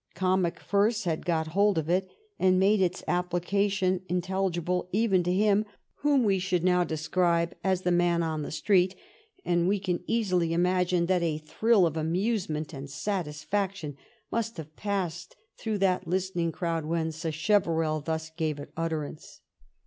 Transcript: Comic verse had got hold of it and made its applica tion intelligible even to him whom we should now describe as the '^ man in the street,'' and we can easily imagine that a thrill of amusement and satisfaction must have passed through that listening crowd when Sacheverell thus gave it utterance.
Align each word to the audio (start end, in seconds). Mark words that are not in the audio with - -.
Comic 0.15 0.59
verse 0.59 1.03
had 1.03 1.27
got 1.27 1.49
hold 1.49 1.77
of 1.77 1.87
it 1.87 2.09
and 2.39 2.59
made 2.59 2.81
its 2.81 3.03
applica 3.07 3.69
tion 3.69 4.01
intelligible 4.09 4.89
even 4.91 5.21
to 5.21 5.31
him 5.31 5.63
whom 5.97 6.23
we 6.23 6.39
should 6.39 6.63
now 6.63 6.83
describe 6.83 7.53
as 7.63 7.83
the 7.83 7.91
'^ 7.91 7.93
man 7.93 8.23
in 8.23 8.41
the 8.41 8.49
street,'' 8.49 8.95
and 9.45 9.67
we 9.67 9.79
can 9.79 10.03
easily 10.07 10.53
imagine 10.53 11.05
that 11.05 11.21
a 11.21 11.37
thrill 11.37 11.85
of 11.85 11.97
amusement 11.97 12.73
and 12.73 12.89
satisfaction 12.89 13.95
must 14.31 14.57
have 14.57 14.75
passed 14.75 15.35
through 15.55 15.77
that 15.77 16.07
listening 16.07 16.51
crowd 16.51 16.83
when 16.85 17.11
Sacheverell 17.11 18.03
thus 18.03 18.31
gave 18.31 18.57
it 18.59 18.71
utterance. 18.75 19.41